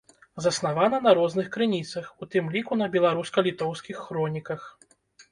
Заснавана 0.43 0.99
на 1.07 1.11
розных 1.17 1.49
крыніцах, 1.55 2.05
у 2.25 2.27
тым 2.35 2.47
ліку 2.55 2.73
на 2.79 2.87
беларуска-літоўскіх 2.95 3.97
хроніках. 4.07 4.65